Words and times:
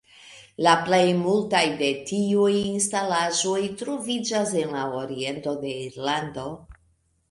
La 0.67 0.71
plej 0.87 1.01
multaj 1.25 1.61
de 1.83 1.91
tiuj 2.13 2.49
instalaĵoj 2.63 3.63
troviĝas 3.85 4.59
en 4.67 4.77
la 4.81 4.91
oriento 5.05 5.59
de 5.65 5.81
Irlando. 5.89 6.53